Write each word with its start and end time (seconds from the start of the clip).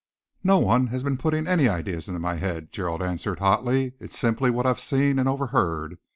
"No 0.43 0.57
one 0.57 0.87
has 0.87 1.03
been 1.03 1.15
putting 1.19 1.45
any 1.45 1.69
ideas 1.69 2.07
into 2.07 2.19
my 2.19 2.33
head," 2.37 2.71
Gerald 2.71 3.03
answered 3.03 3.37
hotly. 3.37 3.93
"It's 3.99 4.17
simply 4.17 4.49
what 4.49 4.65
I've 4.65 4.79
seen 4.79 5.19
and 5.19 5.29
overheard. 5.29 5.99